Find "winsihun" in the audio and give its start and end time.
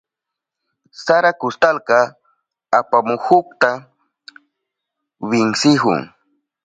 5.29-6.01